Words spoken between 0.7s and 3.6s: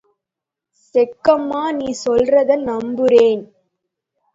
செக்கம்மா... நீ சொல்றத நம்புறேன்.